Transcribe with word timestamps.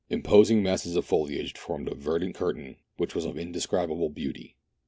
Imposing 0.09 0.63
masses 0.63 0.95
of 0.95 1.05
foliage 1.05 1.53
formed 1.55 1.87
a 1.87 1.93
verdant 1.93 2.33
curtain 2.33 2.75
which 2.97 3.13
was 3.13 3.23
of 3.23 3.37
indescribable 3.37 4.09
beauty. 4.09 4.55